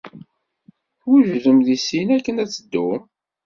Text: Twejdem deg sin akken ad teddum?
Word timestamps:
Twejdem 0.99 1.59
deg 1.67 1.79
sin 1.87 2.09
akken 2.17 2.41
ad 2.43 2.49
teddum? 2.49 3.01